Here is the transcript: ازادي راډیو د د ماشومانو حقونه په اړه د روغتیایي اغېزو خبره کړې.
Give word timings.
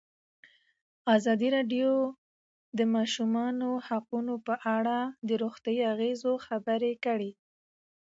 ازادي 1.15 1.49
راډیو 1.55 1.91
د 2.09 2.13
د 2.77 2.79
ماشومانو 2.95 3.69
حقونه 3.87 4.33
په 4.47 4.55
اړه 4.77 4.97
د 5.27 5.29
روغتیایي 5.43 5.83
اغېزو 5.93 6.33
خبره 6.45 6.91
کړې. 7.05 7.31